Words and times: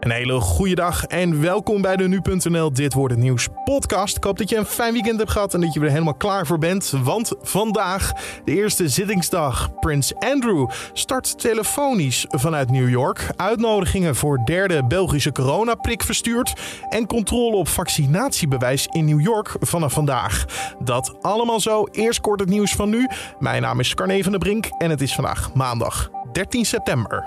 Een 0.00 0.10
hele 0.10 0.40
goede 0.40 0.74
dag 0.74 1.04
en 1.04 1.40
welkom 1.40 1.82
bij 1.82 1.96
de 1.96 2.08
Nu.nl 2.08 2.72
Dit 2.72 2.94
Wordt 2.94 3.14
Het 3.14 3.22
Nieuws 3.22 3.48
podcast. 3.64 4.16
Ik 4.16 4.24
hoop 4.24 4.38
dat 4.38 4.48
je 4.48 4.56
een 4.56 4.64
fijn 4.64 4.92
weekend 4.92 5.18
hebt 5.18 5.30
gehad 5.30 5.54
en 5.54 5.60
dat 5.60 5.74
je 5.74 5.80
er 5.80 5.90
helemaal 5.90 6.14
klaar 6.14 6.46
voor 6.46 6.58
bent. 6.58 6.92
Want 7.02 7.32
vandaag, 7.40 8.12
de 8.44 8.52
eerste 8.52 8.88
zittingsdag, 8.88 9.78
Prins 9.80 10.14
Andrew 10.14 10.70
start 10.92 11.38
telefonisch 11.38 12.24
vanuit 12.28 12.70
New 12.70 12.88
York. 12.88 13.30
Uitnodigingen 13.36 14.14
voor 14.14 14.44
derde 14.44 14.86
Belgische 14.86 15.32
coronaprik 15.32 16.02
verstuurd. 16.02 16.52
En 16.88 17.06
controle 17.06 17.56
op 17.56 17.68
vaccinatiebewijs 17.68 18.86
in 18.86 19.04
New 19.04 19.20
York 19.20 19.56
vanaf 19.60 19.92
vandaag. 19.92 20.44
Dat 20.84 21.16
allemaal 21.22 21.60
zo. 21.60 21.84
Eerst 21.92 22.20
kort 22.20 22.40
het 22.40 22.48
nieuws 22.48 22.72
van 22.72 22.88
nu. 22.88 23.08
Mijn 23.38 23.62
naam 23.62 23.80
is 23.80 23.94
Carne 23.94 24.22
van 24.22 24.32
der 24.32 24.40
Brink 24.40 24.66
en 24.78 24.90
het 24.90 25.00
is 25.00 25.14
vandaag 25.14 25.54
maandag 25.54 26.10
13 26.32 26.64
september. 26.64 27.26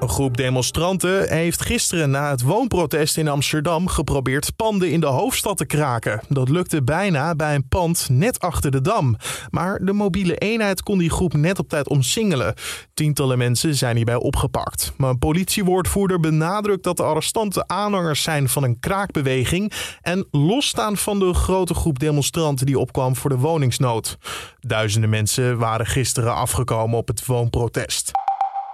Een 0.00 0.08
groep 0.08 0.36
demonstranten 0.36 1.28
heeft 1.28 1.62
gisteren 1.62 2.10
na 2.10 2.30
het 2.30 2.42
woonprotest 2.42 3.16
in 3.16 3.28
Amsterdam 3.28 3.88
geprobeerd 3.88 4.56
panden 4.56 4.90
in 4.90 5.00
de 5.00 5.06
hoofdstad 5.06 5.56
te 5.56 5.66
kraken. 5.66 6.20
Dat 6.28 6.48
lukte 6.48 6.82
bijna 6.82 7.34
bij 7.34 7.54
een 7.54 7.68
pand 7.68 8.06
net 8.10 8.40
achter 8.40 8.70
de 8.70 8.80
dam. 8.80 9.16
Maar 9.50 9.78
de 9.84 9.92
mobiele 9.92 10.36
eenheid 10.36 10.82
kon 10.82 10.98
die 10.98 11.10
groep 11.10 11.32
net 11.32 11.58
op 11.58 11.68
tijd 11.68 11.88
omsingelen. 11.88 12.54
Tientallen 12.94 13.38
mensen 13.38 13.74
zijn 13.74 13.96
hierbij 13.96 14.14
opgepakt. 14.14 14.92
Maar 14.96 15.10
een 15.10 15.18
politiewoordvoerder 15.18 16.20
benadrukt 16.20 16.84
dat 16.84 16.96
de 16.96 17.02
arrestanten 17.02 17.70
aanhangers 17.70 18.22
zijn 18.22 18.48
van 18.48 18.62
een 18.62 18.80
kraakbeweging 18.80 19.72
en 20.02 20.26
losstaan 20.30 20.96
van 20.96 21.18
de 21.18 21.34
grote 21.34 21.74
groep 21.74 21.98
demonstranten 21.98 22.66
die 22.66 22.78
opkwam 22.78 23.16
voor 23.16 23.30
de 23.30 23.38
woningsnood. 23.38 24.18
Duizenden 24.60 25.10
mensen 25.10 25.58
waren 25.58 25.86
gisteren 25.86 26.34
afgekomen 26.34 26.98
op 26.98 27.08
het 27.08 27.26
woonprotest. 27.26 28.19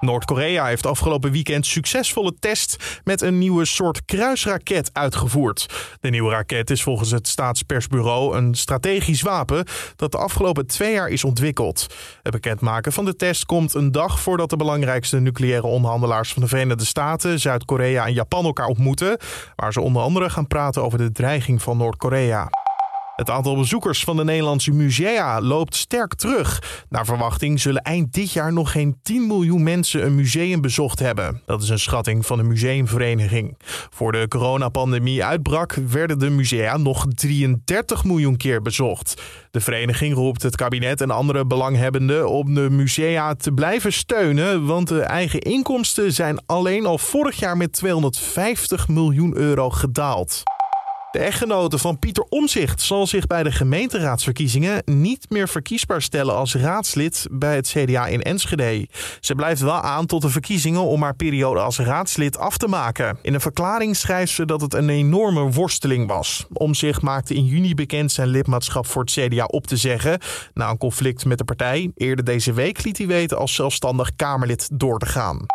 Noord-Korea 0.01 0.67
heeft 0.67 0.87
afgelopen 0.87 1.31
weekend 1.31 1.67
succesvolle 1.67 2.35
test 2.39 3.01
met 3.05 3.21
een 3.21 3.39
nieuwe 3.39 3.65
soort 3.65 4.05
kruisraket 4.05 4.91
uitgevoerd. 4.93 5.67
De 6.01 6.11
nieuwe 6.11 6.31
raket 6.31 6.71
is 6.71 6.83
volgens 6.83 7.11
het 7.11 7.29
staatspersbureau 7.29 8.37
een 8.37 8.55
strategisch 8.55 9.23
wapen 9.23 9.67
dat 9.97 10.13
de 10.13 10.19
afgelopen 10.19 10.67
twee 10.67 10.93
jaar 10.93 11.09
is 11.09 11.25
ontwikkeld. 11.25 11.87
Het 12.23 12.33
bekendmaken 12.33 12.93
van 12.93 13.05
de 13.05 13.17
test 13.17 13.45
komt 13.45 13.75
een 13.75 13.93
dag 13.93 14.21
voordat 14.21 14.51
de 14.51 14.57
belangrijkste 14.57 15.21
nucleaire 15.21 15.67
onderhandelaars 15.67 16.33
van 16.33 16.43
de 16.43 16.49
Verenigde 16.49 16.85
Staten, 16.85 17.41
Zuid-Korea 17.41 18.07
en 18.07 18.13
Japan 18.13 18.45
elkaar 18.45 18.67
ontmoeten, 18.67 19.19
waar 19.57 19.73
ze 19.73 19.81
onder 19.81 20.03
andere 20.03 20.31
gaan 20.31 20.47
praten 20.47 20.83
over 20.83 20.99
de 20.99 21.13
dreiging 21.13 21.63
van 21.63 21.77
Noord-Korea. 21.77 22.49
Het 23.17 23.31
aantal 23.31 23.57
bezoekers 23.57 24.05
van 24.05 24.17
de 24.17 24.25
Nederlandse 24.25 24.73
musea 24.73 25.41
loopt 25.41 25.77
sterk 25.77 26.15
terug. 26.15 26.63
Naar 26.89 27.05
verwachting 27.05 27.61
zullen 27.61 27.83
eind 27.83 28.13
dit 28.13 28.33
jaar 28.33 28.53
nog 28.53 28.71
geen 28.73 28.97
10 29.03 29.27
miljoen 29.27 29.63
mensen 29.63 30.05
een 30.07 30.15
museum 30.15 30.61
bezocht 30.61 30.99
hebben. 30.99 31.43
Dat 31.47 31.63
is 31.63 31.69
een 31.69 31.79
schatting 31.79 32.27
van 32.27 32.39
de 32.39 32.45
museumvereniging. 32.45 33.57
Voor 33.91 34.13
de 34.13 34.29
coronapandemie 34.29 35.25
uitbrak 35.25 35.73
werden 35.73 36.19
de 36.19 36.31
musea 36.31 36.77
nog 36.77 37.07
33 37.15 38.05
miljoen 38.05 38.37
keer 38.37 38.63
bezocht. 38.63 39.23
De 39.51 39.61
vereniging 39.61 40.15
roept 40.15 40.43
het 40.43 40.57
kabinet 40.57 41.01
en 41.01 41.11
andere 41.11 41.47
belanghebbenden 41.47 42.29
om 42.29 42.55
de 42.55 42.71
musea 42.71 43.35
te 43.35 43.53
blijven 43.53 43.93
steunen, 43.93 44.67
want 44.67 44.89
de 44.89 45.01
eigen 45.01 45.41
inkomsten 45.41 46.13
zijn 46.13 46.39
alleen 46.47 46.87
al 46.87 46.99
vorig 46.99 47.39
jaar 47.39 47.57
met 47.57 47.73
250 47.73 48.89
miljoen 48.89 49.37
euro 49.37 49.71
gedaald. 49.71 50.43
De 51.17 51.23
echtgenote 51.23 51.79
van 51.79 51.99
Pieter 51.99 52.25
Omzicht 52.29 52.81
zal 52.81 53.07
zich 53.07 53.27
bij 53.27 53.43
de 53.43 53.53
gemeenteraadsverkiezingen 53.53 54.83
niet 54.85 55.31
meer 55.31 55.49
verkiesbaar 55.49 56.03
stellen 56.03 56.35
als 56.35 56.55
raadslid 56.55 57.27
bij 57.31 57.55
het 57.55 57.69
CDA 57.69 58.07
in 58.07 58.23
Enschede. 58.23 58.89
Ze 59.21 59.35
blijft 59.35 59.61
wel 59.61 59.81
aan 59.81 60.07
tot 60.07 60.23
de 60.23 60.29
verkiezingen 60.29 60.81
om 60.81 61.03
haar 61.03 61.15
periode 61.15 61.61
als 61.61 61.79
raadslid 61.79 62.39
af 62.39 62.57
te 62.57 62.69
maken. 62.69 63.19
In 63.23 63.35
een 63.35 63.41
verklaring 63.41 63.97
schrijft 63.97 64.33
ze 64.33 64.45
dat 64.45 64.61
het 64.61 64.75
een 64.75 64.89
enorme 64.89 65.51
worsteling 65.51 66.09
was. 66.09 66.47
Omzicht 66.53 67.03
maakte 67.03 67.35
in 67.35 67.45
juni 67.45 67.75
bekend 67.75 68.13
zijn 68.13 68.29
lidmaatschap 68.29 68.87
voor 68.87 69.03
het 69.03 69.11
CDA 69.11 69.45
op 69.45 69.67
te 69.67 69.77
zeggen 69.77 70.21
na 70.55 70.71
een 70.71 70.79
conflict 70.79 71.25
met 71.25 71.39
de 71.39 71.45
partij. 71.45 71.91
Eerder 71.95 72.25
deze 72.25 72.53
week 72.53 72.85
liet 72.85 72.99
hij 72.99 73.07
weten 73.07 73.39
als 73.39 73.55
zelfstandig 73.55 74.17
Kamerlid 74.17 74.69
door 74.73 74.99
te 74.99 75.07
gaan. 75.07 75.47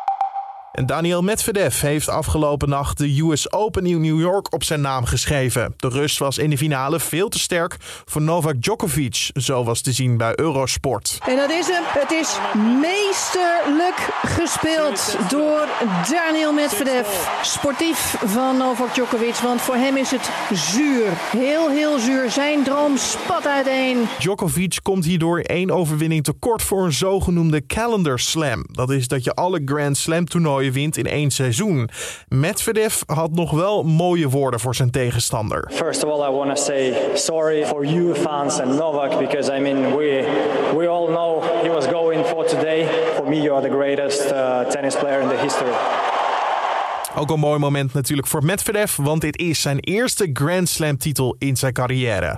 En 0.71 0.85
Daniel 0.85 1.21
Medvedev 1.21 1.81
heeft 1.81 2.09
afgelopen 2.09 2.69
nacht 2.69 2.97
de 2.97 3.21
US 3.21 3.51
Open 3.51 3.85
in 3.85 4.01
New 4.01 4.19
York 4.19 4.53
op 4.53 4.63
zijn 4.63 4.81
naam 4.81 5.05
geschreven. 5.05 5.73
De 5.77 5.87
Rus 5.87 6.17
was 6.17 6.37
in 6.37 6.49
de 6.49 6.57
finale 6.57 6.99
veel 6.99 7.29
te 7.29 7.39
sterk 7.39 7.77
voor 8.05 8.21
Novak 8.21 8.61
Djokovic, 8.61 9.29
zo 9.33 9.63
was 9.63 9.81
te 9.81 9.91
zien 9.91 10.17
bij 10.17 10.33
Eurosport. 10.35 11.17
En 11.27 11.35
dat 11.35 11.49
is 11.49 11.67
hem. 11.67 11.83
Het 11.85 12.11
is 12.11 12.37
meesterlijk 12.81 14.09
gespeeld 14.21 15.17
door 15.29 15.67
Daniel 16.09 16.53
Medvedev. 16.53 17.07
Sportief 17.41 18.15
van 18.25 18.57
Novak 18.57 18.93
Djokovic, 18.93 19.35
want 19.35 19.61
voor 19.61 19.75
hem 19.75 19.97
is 19.97 20.11
het 20.11 20.29
zuur. 20.53 21.07
Heel, 21.37 21.69
heel 21.69 21.99
zuur. 21.99 22.31
Zijn 22.31 22.63
droom 22.63 22.97
spat 22.97 23.47
uiteen. 23.47 24.07
Djokovic 24.19 24.79
komt 24.81 25.05
hierdoor 25.05 25.39
één 25.39 25.71
overwinning 25.71 26.23
tekort 26.23 26.61
voor 26.61 26.83
een 26.83 26.93
zogenoemde 26.93 27.65
calendar 27.65 28.19
slam. 28.19 28.65
Dat 28.71 28.89
is 28.89 29.07
dat 29.07 29.23
je 29.23 29.33
alle 29.33 29.61
Grand 29.65 29.97
Slam 29.97 30.25
toernooien 30.25 30.60
wint 30.69 30.97
in 30.97 31.05
één 31.05 31.31
seizoen. 31.31 31.89
Medvedev 32.27 33.01
had 33.05 33.31
nog 33.31 33.51
wel 33.51 33.83
mooie 33.83 34.29
woorden 34.29 34.59
voor 34.59 34.75
zijn 34.75 34.91
tegenstander. 34.91 35.71
First 35.73 36.03
of 36.03 36.11
all, 36.11 36.29
I 36.29 36.31
want 36.31 36.55
to 36.55 36.63
say 36.63 36.93
sorry 37.13 37.65
for 37.65 37.85
you 37.85 38.15
fans 38.15 38.59
and 38.59 38.77
Novak 38.77 39.19
because 39.19 39.55
I 39.57 39.59
mean 39.59 39.95
we 39.95 40.25
we 40.77 40.87
all 40.87 41.07
know 41.07 41.43
he 41.63 41.69
was 41.69 41.85
going 41.85 42.25
for 42.25 42.45
today. 42.45 42.87
For 43.15 43.29
me, 43.29 43.41
you 43.41 43.55
are 43.55 43.69
the 43.69 43.75
greatest 43.75 44.31
uh, 44.31 44.59
tennis 44.59 44.95
player 44.95 45.21
in 45.21 45.27
the 45.27 45.37
history. 45.41 45.71
Ook 47.15 47.29
een 47.29 47.39
mooi 47.39 47.59
moment 47.59 47.93
natuurlijk 47.93 48.27
voor 48.27 48.45
Medvedev, 48.45 48.95
want 48.95 49.21
dit 49.21 49.37
is 49.37 49.61
zijn 49.61 49.79
eerste 49.79 50.29
Grand 50.33 50.69
Slam 50.69 50.97
titel 50.97 51.35
in 51.39 51.57
zijn 51.57 51.73
carrière. 51.73 52.37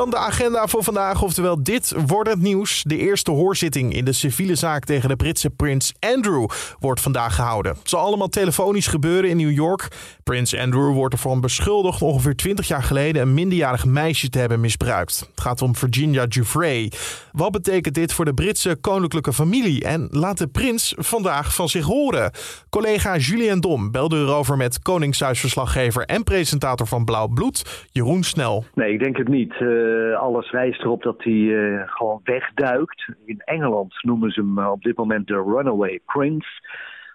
Dan 0.00 0.10
de 0.10 0.16
agenda 0.16 0.66
voor 0.66 0.84
vandaag, 0.84 1.22
oftewel 1.22 1.62
dit 1.62 1.94
wordt 2.06 2.30
het 2.30 2.40
nieuws. 2.40 2.82
De 2.82 2.96
eerste 2.96 3.30
hoorzitting 3.30 3.94
in 3.94 4.04
de 4.04 4.12
civiele 4.12 4.54
zaak 4.54 4.84
tegen 4.84 5.08
de 5.08 5.16
Britse 5.16 5.50
prins 5.50 5.92
Andrew 5.98 6.48
wordt 6.78 7.00
vandaag 7.00 7.34
gehouden. 7.34 7.72
Het 7.72 7.88
zal 7.88 8.00
allemaal 8.00 8.28
telefonisch 8.28 8.86
gebeuren 8.86 9.30
in 9.30 9.36
New 9.36 9.50
York. 9.50 9.88
Prins 10.24 10.56
Andrew 10.56 10.92
wordt 10.92 11.14
ervan 11.14 11.40
beschuldigd 11.40 12.02
ongeveer 12.02 12.36
20 12.36 12.68
jaar 12.68 12.82
geleden 12.82 13.22
een 13.22 13.34
minderjarig 13.34 13.84
meisje 13.84 14.28
te 14.28 14.38
hebben 14.38 14.60
misbruikt. 14.60 15.28
Het 15.30 15.40
gaat 15.40 15.62
om 15.62 15.76
Virginia 15.76 16.26
Giuffre. 16.28 16.92
Wat 17.32 17.50
betekent 17.50 17.94
dit 17.94 18.12
voor 18.12 18.24
de 18.24 18.34
Britse 18.34 18.76
koninklijke 18.80 19.32
familie 19.32 19.84
en 19.84 20.08
laat 20.10 20.38
de 20.38 20.48
prins 20.48 20.94
vandaag 20.98 21.54
van 21.54 21.68
zich 21.68 21.84
horen? 21.84 22.30
Collega 22.70 23.16
Julien 23.16 23.60
Dom 23.60 23.90
belde 23.90 24.16
erover 24.16 24.56
met 24.56 24.82
Koningshuisverslaggever 24.82 26.04
en 26.04 26.24
presentator 26.24 26.86
van 26.86 27.04
Blauw 27.04 27.28
Bloed, 27.28 27.86
Jeroen 27.92 28.22
Snel. 28.22 28.64
Nee, 28.74 28.92
ik 28.92 28.98
denk 28.98 29.16
het 29.16 29.28
niet. 29.28 29.54
Uh, 29.60 29.89
alles 30.16 30.50
wijst 30.50 30.80
erop 30.80 31.02
dat 31.02 31.24
hij 31.24 31.32
uh, 31.32 31.82
gewoon 31.84 32.20
wegduikt. 32.24 33.08
In 33.24 33.40
Engeland 33.44 34.02
noemen 34.02 34.30
ze 34.30 34.40
hem 34.40 34.58
uh, 34.58 34.70
op 34.70 34.82
dit 34.82 34.96
moment 34.96 35.26
de 35.26 35.34
Runaway 35.34 36.00
Prince. 36.06 36.48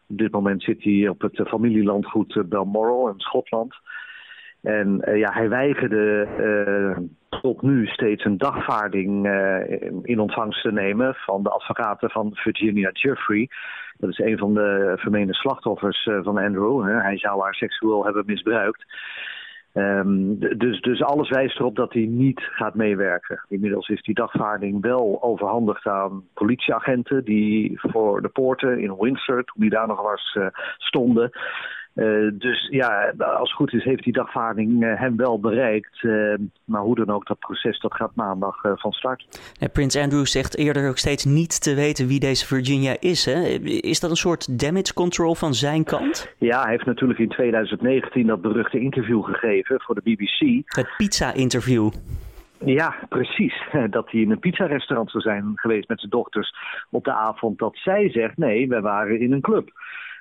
Op 0.08 0.18
dit 0.18 0.32
moment 0.32 0.64
zit 0.64 0.84
hij 0.84 1.08
op 1.08 1.22
het 1.22 1.48
familielandgoed 1.48 2.50
Balmoral 2.50 3.08
in 3.08 3.20
Schotland. 3.20 3.76
En 4.62 5.02
ja, 5.16 5.32
hij 5.34 5.50
weigerde 5.50 6.28
tot 7.30 7.62
nu 7.62 7.88
steeds 7.88 8.26
een 8.26 8.38
dagvaarding 8.38 9.28
in 10.02 10.20
ontvangst 10.20 10.62
te 10.62 10.72
nemen 10.72 11.14
van 11.16 11.44
de 11.44 11.50
advocaten 11.50 12.10
van 12.10 12.30
Virginia 12.34 12.90
Giuffre. 12.94 13.48
Dat 13.98 14.10
is 14.10 14.20
een 14.20 14.38
van 14.38 14.54
de 14.54 14.94
vermeende 14.96 15.34
slachtoffers 15.34 16.10
van 16.24 16.38
Andrew. 16.38 17.02
Hij 17.02 17.18
zou 17.18 17.42
haar 17.42 17.54
seksueel 17.54 18.06
hebben 18.06 18.24
misbruikt. 18.26 18.86
Um, 19.78 20.40
dus, 20.58 20.82
dus 20.82 21.04
alles 21.04 21.30
wijst 21.30 21.60
erop 21.60 21.76
dat 21.76 21.94
hij 21.94 22.06
niet 22.06 22.40
gaat 22.42 22.76
meewerken. 22.76 23.44
Inmiddels 23.48 23.88
is 23.88 24.02
die 24.02 24.14
dagvaarding 24.14 24.82
wel 24.82 25.18
overhandigd 25.22 25.88
aan 25.88 26.24
politieagenten 26.34 27.24
die 27.24 27.80
voor 27.80 28.22
de 28.22 28.28
poorten 28.28 28.80
in 28.80 28.96
Windsor, 29.00 29.44
die 29.56 29.70
daar 29.70 29.88
nog 29.88 30.02
was, 30.02 30.36
uh, 30.40 30.48
stonden. 30.78 31.32
Uh, 31.96 32.32
dus 32.34 32.68
ja, 32.72 33.14
als 33.18 33.50
het 33.50 33.52
goed 33.52 33.74
is 33.74 33.84
heeft 33.84 34.04
die 34.04 34.14
dagvaarding 34.14 34.84
uh, 34.84 35.00
hem 35.00 35.18
wel 35.18 35.40
bereikt. 35.40 36.04
Uh, 36.04 36.36
maar 36.66 36.82
hoe 36.82 36.96
dan 36.96 37.10
ook, 37.10 37.28
dat 37.28 37.40
proces 37.40 37.80
dat 37.80 37.94
gaat 37.94 38.16
maandag 38.16 38.56
van 38.62 38.92
start. 38.92 39.26
Ja, 39.54 39.68
Prins 39.68 39.98
Andrew 39.98 40.26
zegt 40.26 40.58
eerder 40.58 40.90
ook 40.90 40.98
steeds 40.98 41.26
niet 41.26 41.62
te 41.62 41.76
weten 41.76 42.08
wie 42.08 42.20
deze 42.20 42.46
Virginia 42.46 42.96
is. 43.00 43.26
Hè? 43.26 43.42
Is 43.64 44.00
dat 44.00 44.10
een 44.10 44.16
soort 44.16 44.60
damage 44.60 44.94
control 44.94 45.36
van 45.36 45.54
zijn 45.54 45.84
kant? 45.84 46.36
Ja, 46.38 46.62
hij 46.62 46.72
heeft 46.72 46.86
natuurlijk 46.86 47.20
in 47.20 47.30
2019 47.30 48.28
dat 48.28 48.42
beruchte 48.42 48.80
interview 48.80 49.24
gegeven 49.24 49.82
voor 49.82 49.96
de 49.96 50.02
BBC. 50.02 50.64
Het 50.66 50.94
pizza-interview. 50.98 51.90
Ja, 52.66 52.96
precies. 53.10 53.64
Dat 53.90 54.12
hij 54.12 54.22
in 54.22 54.32
een 54.32 54.40
pizzarestaurant 54.40 55.12
zou 55.12 55.24
zijn 55.24 55.52
geweest 55.56 55.88
met 55.88 56.00
zijn 56.00 56.12
dochters 56.12 56.56
op 56.90 57.04
de 57.04 57.14
avond 57.14 57.60
dat 57.60 57.78
zij 57.78 58.10
zegt... 58.10 58.38
nee, 58.38 58.68
wij 58.68 58.82
waren 58.82 59.20
in 59.20 59.32
een 59.32 59.42
club. 59.42 59.70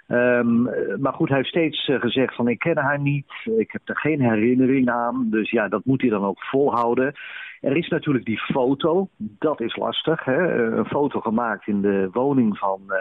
Um, 0.09 0.63
maar 1.01 1.13
goed, 1.13 1.29
hij 1.29 1.37
heeft 1.37 1.49
steeds 1.49 1.89
uh, 1.89 2.01
gezegd 2.01 2.35
van 2.35 2.49
ik 2.49 2.59
ken 2.59 2.79
haar 2.79 3.01
niet, 3.01 3.33
ik 3.59 3.73
heb 3.73 3.81
er 3.85 3.97
geen 3.97 4.21
herinnering 4.21 4.91
aan. 4.91 5.27
Dus 5.31 5.51
ja, 5.51 5.69
dat 5.69 5.85
moet 5.85 6.01
hij 6.01 6.11
dan 6.11 6.25
ook 6.25 6.43
volhouden. 6.43 7.13
Er 7.61 7.77
is 7.77 7.89
natuurlijk 7.89 8.25
die 8.25 8.39
foto, 8.39 9.09
dat 9.17 9.61
is 9.61 9.77
lastig. 9.77 10.25
Hè? 10.25 10.67
Een 10.77 10.87
foto 10.87 11.21
gemaakt 11.21 11.67
in 11.67 11.81
de 11.81 12.09
woning 12.13 12.59
van 12.59 12.81
uh, 12.89 12.97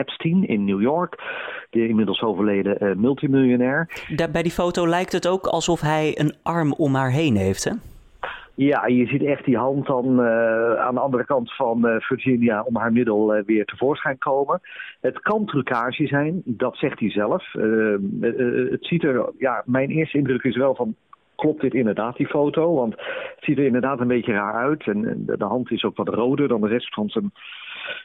Epstein 0.00 0.48
in 0.48 0.64
New 0.64 0.80
York, 0.80 1.22
de 1.70 1.88
inmiddels 1.88 2.22
overleden 2.22 3.00
multimiljonair. 3.00 4.04
Daar, 4.16 4.30
bij 4.30 4.42
die 4.42 4.52
foto 4.52 4.88
lijkt 4.88 5.12
het 5.12 5.28
ook 5.28 5.46
alsof 5.46 5.80
hij 5.80 6.18
een 6.18 6.34
arm 6.42 6.72
om 6.72 6.94
haar 6.94 7.10
heen 7.10 7.36
heeft, 7.36 7.64
hè? 7.64 7.72
Ja, 8.56 8.86
je 8.86 9.06
ziet 9.06 9.22
echt 9.22 9.44
die 9.44 9.56
hand 9.56 9.86
dan 9.86 10.20
uh, 10.20 10.74
aan 10.74 10.94
de 10.94 11.00
andere 11.00 11.24
kant 11.24 11.54
van 11.54 11.86
uh, 11.86 11.96
Virginia 11.98 12.62
om 12.62 12.76
haar 12.76 12.92
middel 12.92 13.36
uh, 13.36 13.44
weer 13.44 13.64
tevoorschijn 13.64 14.18
komen. 14.18 14.60
Het 15.00 15.20
kan 15.20 15.44
trucage 15.44 16.06
zijn, 16.06 16.42
dat 16.44 16.76
zegt 16.76 16.98
hij 16.98 17.10
zelf. 17.10 17.52
het 18.20 18.86
ziet 18.86 19.04
er, 19.04 19.32
ja, 19.38 19.62
mijn 19.66 19.90
eerste 19.90 20.18
indruk 20.18 20.42
is 20.42 20.56
wel 20.56 20.74
van, 20.74 20.94
klopt 21.34 21.60
dit 21.60 21.74
inderdaad, 21.74 22.16
die 22.16 22.26
foto? 22.26 22.74
Want 22.74 22.92
het 22.92 23.44
ziet 23.44 23.58
er 23.58 23.64
inderdaad 23.64 24.00
een 24.00 24.06
beetje 24.06 24.32
raar 24.32 24.54
uit. 24.54 24.86
En 24.86 25.22
de 25.26 25.44
hand 25.44 25.70
is 25.70 25.84
ook 25.84 25.96
wat 25.96 26.08
roder 26.08 26.48
dan 26.48 26.60
de 26.60 26.68
rest 26.68 26.94
van 26.94 27.08
zijn 27.08 27.30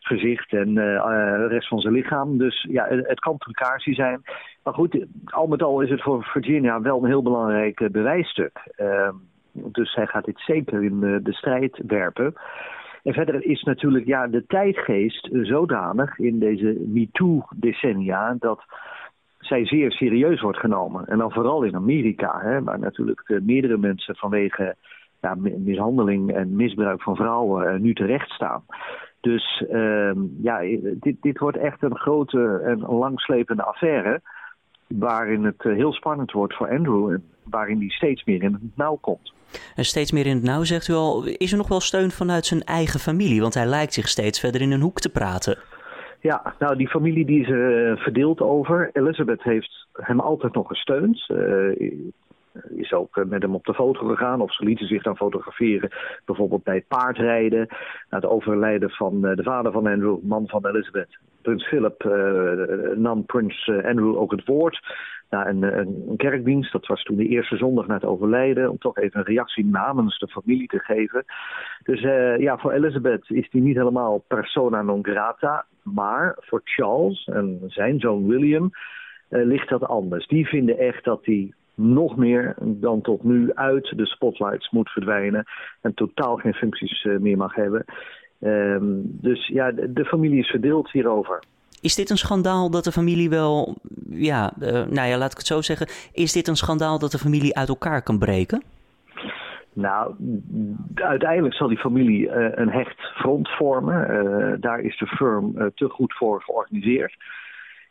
gezicht 0.02 0.54
en 0.54 0.74
de 0.74 1.48
rest 1.48 1.68
van 1.68 1.80
zijn 1.80 1.94
lichaam. 1.94 2.38
Dus 2.38 2.68
ja, 2.70 2.88
het 2.88 3.20
kan 3.20 3.38
trucage 3.38 3.94
zijn. 3.94 4.22
Maar 4.64 4.74
goed, 4.74 5.06
al 5.26 5.48
met 5.48 5.64
al 5.64 5.82
is 5.82 5.90
het 5.90 6.02
voor 6.02 6.24
Virginia 6.24 6.82
wel 6.82 6.98
een 6.98 7.10
heel 7.10 7.24
belangrijk 7.24 7.88
bewijsstuk. 7.92 8.60
Ehm, 9.64 9.72
dus 9.72 9.94
hij 9.96 10.08
gaat 10.08 10.26
dit 10.26 10.40
zeker 10.40 10.84
in 10.84 11.00
de, 11.00 11.20
de 11.24 11.34
strijd 11.34 11.82
werpen. 11.88 12.34
En 13.04 13.14
verder 13.14 13.46
is 13.46 13.64
natuurlijk 13.64 14.06
ja, 14.06 14.28
de 14.28 14.46
tijdgeest 14.46 15.30
zodanig 15.32 16.18
in 16.18 16.40
deze 16.40 16.78
MeToo-decennia 16.88 18.36
dat 18.40 18.64
zij 19.40 19.66
zeer 19.66 19.92
serieus 19.92 20.42
wordt 20.42 20.60
genomen. 20.60 21.08
En 21.08 21.18
dan 21.18 21.32
vooral 21.32 21.64
in 21.64 21.76
Amerika, 21.76 22.40
hè, 22.40 22.64
waar 22.64 22.80
natuurlijk 22.80 23.24
uh, 23.26 23.42
meerdere 23.42 23.78
mensen 23.78 24.16
vanwege 24.16 24.76
ja, 25.22 25.36
mishandeling 25.58 26.34
en 26.34 26.56
misbruik 26.56 27.02
van 27.02 27.16
vrouwen 27.16 27.74
uh, 27.74 27.80
nu 27.80 27.94
terecht 27.94 28.30
staan. 28.30 28.64
Dus 29.22 29.64
uh, 29.72 30.12
ja, 30.42 30.60
dit, 31.00 31.22
dit 31.22 31.40
wordt 31.40 31.58
echt 31.58 31.84
een 31.84 31.98
grote 31.98 32.62
en 32.66 32.80
langslepende 32.80 33.64
affaire. 33.64 34.22
Waarin 34.88 35.44
het 35.44 35.64
heel 35.64 35.94
spannend 35.94 36.32
wordt 36.32 36.56
voor 36.56 36.70
Andrew 36.70 37.10
en 37.10 37.24
waarin 37.44 37.80
hij 37.80 37.90
steeds 37.90 38.24
meer 38.24 38.44
in 38.44 38.54
het 38.54 38.76
nauw 38.76 38.96
komt. 38.96 39.34
En 39.76 39.86
steeds 39.86 40.12
meer 40.12 40.26
in 40.26 40.36
het 40.36 40.44
nauw, 40.44 40.64
zegt 40.64 40.88
u 40.88 40.94
al. 40.94 41.26
Is 41.26 41.52
er 41.52 41.58
nog 41.58 41.68
wel 41.68 41.80
steun 41.80 42.12
vanuit 42.12 42.46
zijn 42.46 42.64
eigen 42.64 43.00
familie? 43.00 43.42
Want 43.42 43.54
hij 43.54 43.66
lijkt 43.66 43.94
zich 43.94 44.08
steeds 44.08 44.40
verder 44.40 44.62
in 44.62 44.72
een 44.72 44.82
hoek 44.82 45.00
te 45.00 45.10
praten. 45.10 45.58
Ja, 46.22 46.56
nou 46.60 46.76
die 46.76 46.88
familie 46.88 47.26
die 47.26 47.42
is 47.42 47.48
uh, 47.48 47.96
verdeeld 47.96 48.42
over. 48.42 48.90
Elizabeth 48.94 49.44
heeft 49.44 49.88
hem 49.94 50.20
altijd 50.20 50.54
nog 50.54 50.68
gesteund. 50.68 51.30
Uh, 51.30 52.00
is 52.76 52.94
ook 52.94 53.26
met 53.28 53.42
hem 53.42 53.56
op 53.56 53.66
de 53.66 53.74
foto 53.74 54.08
gegaan 54.08 54.42
of 54.42 54.54
ze 54.54 54.64
lieten 54.64 54.88
zich 54.88 55.04
dan 55.04 55.18
fotograferen. 55.18 55.90
Bijvoorbeeld 56.26 56.64
bij 56.64 56.86
paardrijden. 56.88 57.68
Na 58.10 58.18
het 58.18 58.26
overlijden 58.26 58.90
van 58.90 59.22
de 59.22 59.44
vader 59.44 59.72
van 59.72 59.88
Andrew, 59.88 60.18
man 60.22 60.48
van 60.48 60.68
Elizabeth. 60.68 61.18
Prins 61.42 61.68
Philip 61.68 62.04
nam 62.96 63.26
prins 63.26 63.72
Andrew 63.84 64.18
ook 64.18 64.32
het 64.32 64.46
woord 64.46 64.80
naar 65.30 65.48
een, 65.48 65.80
een, 65.80 66.04
een, 66.08 66.18
kerkdienst. 66.18 66.72
Dat 66.72 66.88
was 66.88 67.04
toen 67.04 67.16
de 67.16 67.28
eerste 67.28 67.58
zondag 67.58 67.88
na 67.88 67.94
het 67.94 68.06
overlijden. 68.06 68.70
Om 68.70 68.78
toch 68.78 68.98
even 68.98 69.20
een 69.20 69.26
reactie 69.26 69.66
namens 69.66 70.20
de 70.20 70.28
familie 70.28 70.68
te 70.68 70.80
geven. 70.80 71.26
Dus 71.84 72.02
uh, 72.02 72.38
ja, 72.38 72.58
voor 72.58 72.72
Elizabeth 72.72 73.30
is 73.30 73.50
die 73.50 73.62
niet 73.62 73.76
helemaal 73.76 74.24
persona 74.28 74.82
non 74.82 75.06
grata. 75.06 75.66
Maar 75.84 76.36
voor 76.40 76.62
Charles 76.64 77.26
en 77.26 77.60
zijn 77.68 78.00
zoon 78.00 78.28
William 78.28 78.70
uh, 79.30 79.46
ligt 79.46 79.70
dat 79.70 79.88
anders. 79.88 80.28
Die 80.28 80.48
vinden 80.48 80.78
echt 80.78 81.04
dat 81.04 81.26
hij 81.26 81.54
nog 81.76 82.16
meer 82.18 82.56
dan 82.60 83.02
tot 83.02 83.24
nu 83.24 83.54
uit 83.54 83.94
de 83.96 84.06
spotlights 84.06 84.70
moet 84.70 84.90
verdwijnen. 84.90 85.44
En 85.82 85.94
totaal 85.94 86.36
geen 86.36 86.54
functies 86.54 87.04
uh, 87.04 87.18
meer 87.18 87.38
mag 87.38 87.56
hebben. 87.56 87.86
Um, 88.42 89.02
dus 89.22 89.48
ja, 89.48 89.72
de, 89.72 89.94
de 89.94 90.06
familie 90.06 90.40
is 90.40 90.50
verdeeld 90.50 90.92
hierover. 90.92 91.40
Is 91.82 91.96
dit 91.96 92.10
een 92.10 92.18
schandaal 92.18 92.70
dat 92.70 92.84
de 92.84 92.92
familie 92.92 93.30
wel, 93.30 93.76
ja, 94.10 94.52
uh, 94.62 94.70
nou 94.72 95.08
ja, 95.08 95.18
laat 95.18 95.32
ik 95.32 95.38
het 95.38 95.48
zo 95.48 95.62
zeggen. 95.62 95.88
Is 96.14 96.34
dit 96.34 96.48
een 96.48 96.56
schandaal 96.56 97.00
dat 97.00 97.12
de 97.12 97.18
familie 97.18 97.58
uit 97.58 97.70
elkaar 97.70 98.02
kan 98.02 98.20
breken? 98.20 98.64
Nou, 99.74 100.16
uiteindelijk 100.96 101.56
zal 101.56 101.68
die 101.68 101.78
familie 101.78 102.26
uh, 102.26 102.48
een 102.52 102.70
hecht 102.70 103.00
front 103.00 103.50
vormen. 103.50 104.12
Uh, 104.12 104.54
daar 104.60 104.80
is 104.80 104.98
de 104.98 105.08
firm 105.08 105.72
te 105.76 105.90
goed 105.90 106.14
voor 106.14 106.42
georganiseerd. 106.42 107.16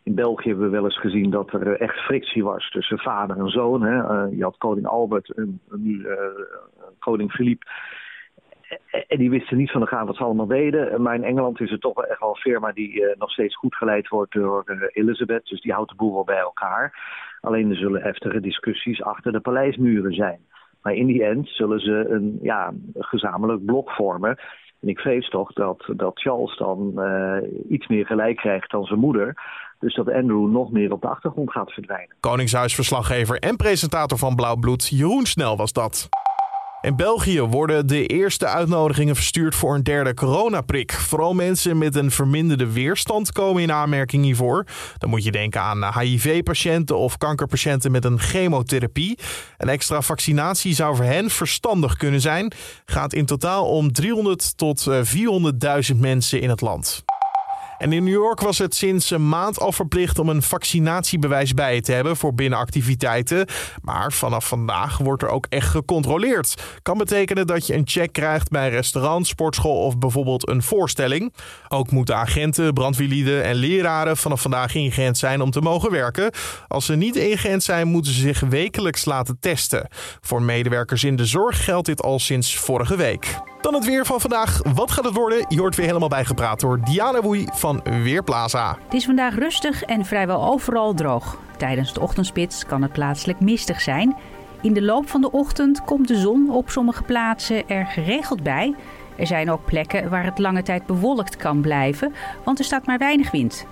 In 0.02 0.14
België 0.14 0.48
hebben 0.48 0.64
we 0.64 0.76
wel 0.76 0.84
eens 0.84 1.00
gezien 1.00 1.30
dat 1.30 1.52
er 1.52 1.80
echt 1.80 1.96
frictie 1.96 2.44
was 2.44 2.70
tussen 2.70 2.98
vader 2.98 3.38
en 3.38 3.48
zoon. 3.48 3.82
Hè. 3.82 4.22
je 4.22 4.42
had 4.42 4.56
koning 4.58 4.86
Albert 4.86 5.30
en 5.30 5.60
nu 5.70 6.06
koning 6.98 7.30
Philippe 7.30 7.66
en 9.08 9.18
die 9.18 9.30
wisten 9.30 9.56
niet 9.56 9.70
van 9.70 9.80
de 9.80 9.86
gaan 9.86 10.06
wat 10.06 10.16
ze 10.16 10.22
allemaal 10.22 10.46
deden. 10.46 11.02
Maar 11.02 11.14
in 11.14 11.24
Engeland 11.24 11.60
is 11.60 11.70
het 11.70 11.80
toch 11.80 11.94
wel 11.94 12.06
echt 12.06 12.20
wel 12.20 12.28
een 12.28 12.36
firma 12.36 12.72
die 12.72 12.92
uh, 12.92 13.16
nog 13.18 13.30
steeds 13.30 13.56
goed 13.56 13.74
geleid 13.74 14.08
wordt 14.08 14.32
door 14.32 14.62
uh, 14.66 14.82
Elizabeth. 14.92 15.46
Dus 15.46 15.60
die 15.60 15.72
houdt 15.72 15.90
de 15.90 15.96
boel 15.96 16.14
wel 16.14 16.24
bij 16.24 16.38
elkaar. 16.38 16.98
Alleen 17.40 17.70
er 17.70 17.76
zullen 17.76 18.02
heftige 18.02 18.40
discussies 18.40 19.02
achter 19.02 19.32
de 19.32 19.40
paleismuren 19.40 20.12
zijn. 20.12 20.40
Maar 20.82 20.94
in 20.94 21.06
die 21.06 21.24
end 21.24 21.48
zullen 21.48 21.80
ze 21.80 22.06
een 22.08 22.38
ja, 22.42 22.72
gezamenlijk 22.98 23.64
blok 23.64 23.90
vormen. 23.90 24.38
En 24.80 24.88
ik 24.88 24.98
vrees 24.98 25.28
toch 25.28 25.52
dat, 25.52 25.92
dat 25.96 26.20
Charles 26.20 26.56
dan 26.56 27.00
iets 27.68 27.86
meer 27.86 28.06
gelijk 28.06 28.36
krijgt 28.36 28.70
dan 28.70 28.84
zijn 28.84 29.00
moeder. 29.00 29.34
Dus 29.78 29.94
dat 29.94 30.12
Andrew 30.12 30.50
nog 30.50 30.70
meer 30.70 30.92
op 30.92 31.00
de 31.00 31.08
achtergrond 31.08 31.50
gaat 31.50 31.72
verdwijnen. 31.72 32.16
Koningshuisverslaggever 32.20 33.38
en 33.38 33.56
presentator 33.56 34.18
van 34.18 34.34
Blauw 34.34 34.56
Bloed, 34.56 34.88
Jeroen 34.88 35.26
Snel 35.26 35.56
was 35.56 35.72
dat. 35.72 36.08
In 36.80 36.96
België 36.96 37.40
worden 37.40 37.86
de 37.86 38.06
eerste 38.06 38.46
uitnodigingen 38.46 39.14
verstuurd 39.14 39.54
voor 39.54 39.74
een 39.74 39.82
derde 39.82 40.14
coronaprik. 40.14 40.92
Vooral 40.92 41.34
mensen 41.34 41.78
met 41.78 41.96
een 41.96 42.10
verminderde 42.10 42.72
weerstand 42.72 43.32
komen 43.32 43.62
in 43.62 43.72
aanmerking 43.72 44.24
hiervoor. 44.24 44.66
Dan 44.98 45.10
moet 45.10 45.24
je 45.24 45.30
denken 45.30 45.60
aan 45.60 45.98
HIV-patiënten 45.98 46.98
of 46.98 47.16
kankerpatiënten 47.16 47.90
met 47.90 48.04
een 48.04 48.18
chemotherapie. 48.18 49.18
Een 49.56 49.68
extra 49.68 50.02
vaccinatie 50.02 50.74
zou 50.74 50.96
voor 50.96 51.04
hen 51.04 51.30
verstandig 51.30 51.96
kunnen 51.96 52.20
zijn. 52.20 52.52
Gaat 52.84 53.12
in 53.12 53.26
totaal 53.26 53.66
om 53.66 53.92
300 53.92 54.56
tot 54.56 54.86
400.000 55.92 55.96
mensen 55.96 56.40
in 56.40 56.48
het 56.48 56.60
land. 56.60 57.04
En 57.78 57.92
in 57.92 58.04
New 58.04 58.12
York 58.12 58.40
was 58.40 58.58
het 58.58 58.74
sinds 58.74 59.10
een 59.10 59.28
maand 59.28 59.60
al 59.60 59.72
verplicht 59.72 60.18
om 60.18 60.28
een 60.28 60.42
vaccinatiebewijs 60.42 61.54
bij 61.54 61.80
te 61.80 61.92
hebben 61.92 62.16
voor 62.16 62.34
binnenactiviteiten. 62.34 63.46
Maar 63.82 64.12
vanaf 64.12 64.48
vandaag 64.48 64.98
wordt 64.98 65.22
er 65.22 65.28
ook 65.28 65.46
echt 65.48 65.68
gecontroleerd. 65.68 66.54
Kan 66.82 66.98
betekenen 66.98 67.46
dat 67.46 67.66
je 67.66 67.74
een 67.74 67.88
check 67.88 68.12
krijgt 68.12 68.50
bij 68.50 68.64
een 68.64 68.70
restaurant, 68.70 69.26
sportschool 69.26 69.84
of 69.84 69.98
bijvoorbeeld 69.98 70.48
een 70.48 70.62
voorstelling. 70.62 71.34
Ook 71.68 71.90
moeten 71.90 72.16
agenten, 72.16 72.72
brandweerlieden 72.72 73.44
en 73.44 73.54
leraren 73.54 74.16
vanaf 74.16 74.40
vandaag 74.40 74.74
ingeënt 74.74 75.18
zijn 75.18 75.40
om 75.40 75.50
te 75.50 75.60
mogen 75.60 75.90
werken. 75.90 76.30
Als 76.68 76.84
ze 76.84 76.94
niet 76.94 77.16
ingeënt 77.16 77.62
zijn, 77.62 77.88
moeten 77.88 78.12
ze 78.12 78.20
zich 78.20 78.40
wekelijks 78.40 79.04
laten 79.04 79.36
testen. 79.40 79.88
Voor 80.20 80.42
medewerkers 80.42 81.04
in 81.04 81.16
de 81.16 81.26
zorg 81.26 81.64
geldt 81.64 81.86
dit 81.86 82.02
al 82.02 82.18
sinds 82.18 82.56
vorige 82.56 82.96
week. 82.96 83.47
Dan 83.60 83.74
het 83.74 83.84
weer 83.84 84.06
van 84.06 84.20
vandaag. 84.20 84.62
Wat 84.74 84.90
gaat 84.90 85.04
het 85.04 85.14
worden? 85.14 85.44
Je 85.48 85.58
wordt 85.58 85.76
weer 85.76 85.86
helemaal 85.86 86.08
bijgepraat 86.08 86.60
door 86.60 86.80
Diana 86.80 87.20
Woei 87.20 87.48
van 87.52 87.80
Weerplaza. 88.02 88.76
Het 88.84 88.94
is 88.94 89.04
vandaag 89.04 89.34
rustig 89.34 89.82
en 89.82 90.04
vrijwel 90.04 90.44
overal 90.44 90.94
droog. 90.94 91.38
Tijdens 91.56 91.92
de 91.92 92.00
ochtendspits 92.00 92.66
kan 92.66 92.82
het 92.82 92.92
plaatselijk 92.92 93.40
mistig 93.40 93.80
zijn. 93.80 94.16
In 94.60 94.72
de 94.72 94.82
loop 94.82 95.08
van 95.08 95.20
de 95.20 95.30
ochtend 95.30 95.84
komt 95.84 96.08
de 96.08 96.16
zon 96.16 96.50
op 96.50 96.70
sommige 96.70 97.02
plaatsen 97.02 97.68
er 97.68 97.86
geregeld 97.86 98.42
bij. 98.42 98.74
Er 99.16 99.26
zijn 99.26 99.50
ook 99.50 99.64
plekken 99.64 100.10
waar 100.10 100.24
het 100.24 100.38
lange 100.38 100.62
tijd 100.62 100.86
bewolkt 100.86 101.36
kan 101.36 101.60
blijven, 101.60 102.14
want 102.44 102.58
er 102.58 102.64
staat 102.64 102.86
maar 102.86 102.98
weinig 102.98 103.30
wind. 103.30 103.66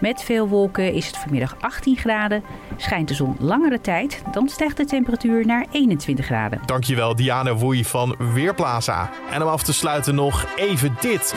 Met 0.00 0.22
veel 0.22 0.48
wolken 0.48 0.92
is 0.92 1.06
het 1.06 1.16
vanmiddag 1.16 1.56
18 1.60 1.96
graden. 1.96 2.42
Schijnt 2.76 3.08
de 3.08 3.14
zon 3.14 3.36
langere 3.38 3.80
tijd, 3.80 4.22
dan 4.32 4.48
stijgt 4.48 4.76
de 4.76 4.84
temperatuur 4.84 5.46
naar 5.46 5.66
21 5.70 6.24
graden. 6.24 6.60
Dankjewel 6.66 7.16
Diana 7.16 7.54
Woei 7.54 7.84
van 7.84 8.16
Weerplaza. 8.34 9.10
En 9.30 9.42
om 9.42 9.48
af 9.48 9.62
te 9.62 9.72
sluiten 9.72 10.14
nog 10.14 10.46
even 10.56 10.96
dit. 11.00 11.34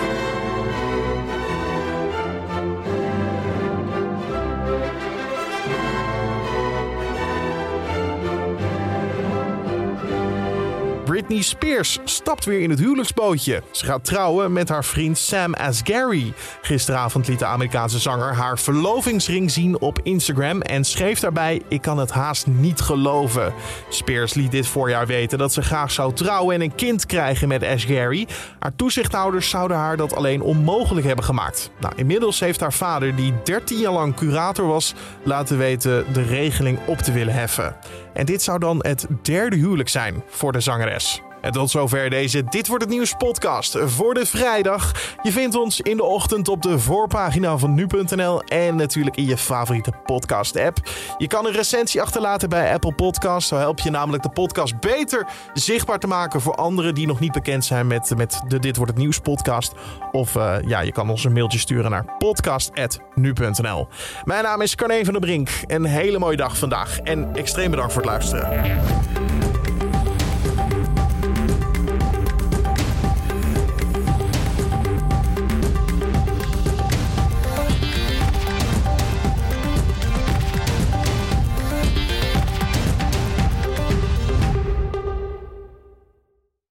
Britney 11.13 11.41
Spears 11.41 12.00
stapt 12.03 12.46
weer 12.46 12.62
in 12.62 12.70
het 12.70 12.79
huwelijksbootje. 12.79 13.63
Ze 13.72 13.86
gaat 13.86 14.05
trouwen 14.05 14.53
met 14.53 14.70
haar 14.70 14.86
vriend 14.86 15.17
Sam 15.17 15.53
Asghari. 15.53 16.34
Gisteravond 16.62 17.27
liet 17.27 17.39
de 17.39 17.46
Amerikaanse 17.46 18.00
zanger 18.00 18.34
haar 18.34 18.60
verlovingsring 18.60 19.51
zien 19.51 19.79
op 19.79 20.00
Instagram 20.03 20.62
en 20.62 20.84
schreef 20.84 21.20
daarbij: 21.20 21.62
Ik 21.67 21.82
kan 21.82 21.98
het 21.98 22.12
haast 22.12 22.48
niet 22.48 22.82
geloven. 22.82 23.53
Spears 23.89 24.34
liet 24.34 24.51
dit 24.51 24.67
voorjaar 24.67 25.08
weten 25.08 25.38
dat 25.38 25.53
ze 25.53 25.62
graag 25.62 25.91
zou 25.91 26.13
trouwen 26.13 26.55
en 26.55 26.62
een 26.62 26.75
kind 26.75 27.05
krijgen 27.05 27.48
met 27.48 27.63
Asghari. 27.63 28.27
Haar 28.60 28.75
toezichthouders 28.75 29.50
zouden 29.50 29.77
haar 29.77 29.98
dat 29.98 30.15
alleen 30.15 30.41
onmogelijk 30.41 31.05
hebben 31.05 31.25
gemaakt. 31.25 31.72
Nou, 31.79 31.93
inmiddels 31.96 32.39
heeft 32.39 32.60
haar 32.60 32.74
vader, 32.74 33.15
die 33.15 33.34
13 33.43 33.77
jaar 33.77 33.93
lang 33.93 34.15
curator 34.15 34.67
was, 34.67 34.93
laten 35.24 35.58
weten 35.58 36.13
de 36.13 36.24
regeling 36.24 36.79
op 36.86 36.98
te 36.98 37.12
willen 37.12 37.34
heffen. 37.34 37.75
En 38.13 38.25
dit 38.25 38.41
zou 38.41 38.60
dan 38.60 38.77
het 38.82 39.08
derde 39.22 39.55
huwelijk 39.55 39.89
zijn 39.89 40.24
voor 40.27 40.51
de 40.51 40.60
zangeres. 40.60 41.02
En 41.43 41.51
tot 41.51 41.69
zover 41.69 42.09
deze 42.09 42.43
Dit 42.43 42.67
wordt 42.67 42.83
het 42.83 42.93
nieuws 42.93 43.13
podcast 43.17 43.77
voor 43.79 44.13
de 44.13 44.25
vrijdag. 44.25 44.91
Je 45.21 45.31
vindt 45.31 45.55
ons 45.55 45.81
in 45.81 45.97
de 45.97 46.03
ochtend 46.03 46.47
op 46.47 46.62
de 46.62 46.79
voorpagina 46.79 47.57
van 47.57 47.73
nu.nl 47.73 48.43
en 48.43 48.75
natuurlijk 48.75 49.15
in 49.15 49.25
je 49.25 49.38
favoriete 49.38 49.91
podcast 50.05 50.59
app. 50.59 50.77
Je 51.17 51.27
kan 51.27 51.45
een 51.45 51.51
recensie 51.51 52.01
achterlaten 52.01 52.50
bij 52.50 52.73
Apple 52.73 52.93
Podcasts. 52.93 53.50
Zo 53.50 53.57
help 53.57 53.79
je 53.79 53.89
namelijk 53.89 54.23
de 54.23 54.29
podcast 54.29 54.79
beter 54.79 55.27
zichtbaar 55.53 56.00
te 56.00 56.07
maken 56.07 56.41
voor 56.41 56.55
anderen 56.55 56.95
die 56.95 57.07
nog 57.07 57.19
niet 57.19 57.31
bekend 57.31 57.65
zijn 57.65 57.88
met, 57.88 58.13
met 58.17 58.41
de 58.47 58.59
Dit 58.59 58.75
wordt 58.75 58.91
het 58.91 59.00
nieuws 59.00 59.19
podcast. 59.19 59.73
Of 60.12 60.35
uh, 60.35 60.55
ja, 60.65 60.79
je 60.79 60.91
kan 60.91 61.09
ons 61.09 61.23
een 61.23 61.33
mailtje 61.33 61.59
sturen 61.59 61.91
naar 61.91 62.05
podcast.nu.nl. 62.17 63.88
Mijn 64.23 64.43
naam 64.43 64.62
is 64.62 64.75
Carne 64.75 65.03
van 65.03 65.13
der 65.13 65.21
Brink. 65.21 65.50
Een 65.67 65.85
hele 65.85 66.19
mooie 66.19 66.38
dag 66.38 66.57
vandaag 66.57 67.00
en 67.00 67.35
extreem 67.35 67.69
bedankt 67.69 67.93
voor 67.93 68.01
het 68.01 68.12
luisteren. 68.12 68.81